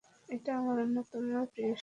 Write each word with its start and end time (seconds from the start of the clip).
এটা 0.29 0.51
আমার 0.57 0.77
অন্যতম 0.79 1.23
প্রিয় 1.45 1.67
গল্প। 1.67 1.79